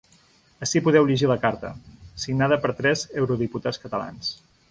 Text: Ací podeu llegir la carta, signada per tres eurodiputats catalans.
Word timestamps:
Ací 0.67 0.79
podeu 0.87 1.09
llegir 1.09 1.27
la 1.31 1.37
carta, 1.43 1.69
signada 2.25 2.59
per 2.65 2.73
tres 2.81 3.05
eurodiputats 3.23 3.83
catalans. 3.87 4.35